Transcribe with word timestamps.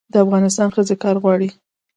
د 0.13 0.15
افغانستان 0.25 0.67
ښځې 0.75 0.95
کار 1.03 1.15
غواړي 1.23 1.49